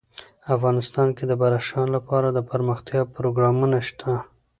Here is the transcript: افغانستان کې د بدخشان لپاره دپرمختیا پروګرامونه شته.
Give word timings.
افغانستان 0.55 1.07
کې 1.17 1.23
د 1.27 1.31
بدخشان 1.41 1.87
لپاره 1.95 2.27
دپرمختیا 2.39 3.01
پروګرامونه 3.15 3.77
شته. 3.87 4.11